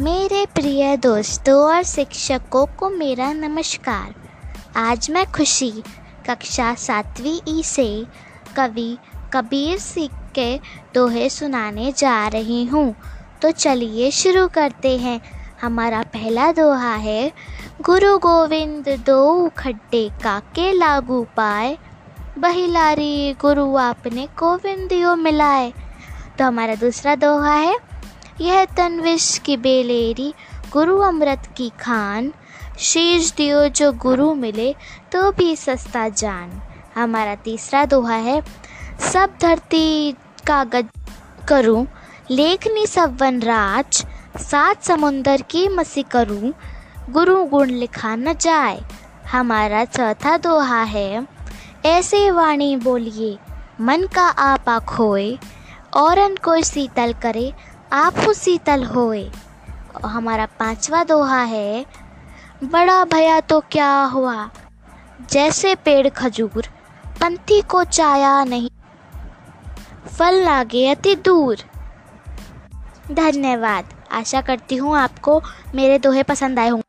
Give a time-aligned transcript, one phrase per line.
[0.00, 4.14] मेरे प्रिय दोस्तों और शिक्षकों को मेरा नमस्कार।
[4.76, 5.70] आज मैं खुशी
[6.26, 8.06] कक्षा सातवीं ई से
[8.56, 8.98] कवि
[9.34, 10.60] कबीर सिंह के
[10.94, 12.94] दोहे सुनाने जा रही हूँ।
[13.42, 15.20] तो चलिए शुरू करते हैं।
[15.62, 17.32] हमारा पहला दोहा है,
[17.80, 21.78] गुरु गोविंद दो खड्डे काके लागू पाए।
[22.38, 25.72] बहिलारी गुरु आपने गोविंदियो मिलाए।
[26.38, 27.95] तो हमारा दूसरा दोहा है
[28.40, 30.32] यह तनविश की बेलेरी,
[30.72, 32.32] गुरु अमृत की खान,
[32.78, 34.74] शीर्ष दियो जो गुरु मिले
[35.12, 36.50] तो भी सस्ता जान।
[36.96, 38.40] हमारा तीसरा दोहा है,
[39.12, 40.12] सब धरती
[40.46, 41.86] कागज़ करूँ
[42.30, 44.04] लेखनी सब वन राज,
[44.40, 46.52] सात समुंदर की मसी करूँ,
[47.10, 48.80] गुरु गुण लिखा न जाए।
[49.32, 51.26] हमारा चौथा दोहा है,
[51.86, 53.36] ऐसे वाणी बोलिए,
[53.80, 55.38] मन का आपा खोए,
[55.96, 57.52] औरन को शीतल करे
[57.96, 59.30] आप शीतल होए।
[60.06, 61.86] हमारा पांचवा दोहा है,
[62.64, 64.50] बड़ा भया तो क्या हुआ?
[65.30, 66.68] जैसे पेड़ खजूर,
[67.20, 68.70] पंथी को चाया नहीं।
[70.18, 71.56] फल लागे अति दूर।
[73.12, 75.42] धन्यवाद। आशा करती हूँ आपको
[75.74, 76.85] मेरे दोहे पसंद आए होंगे